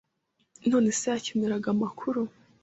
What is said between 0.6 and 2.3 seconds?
None se yakeneraga amakuru?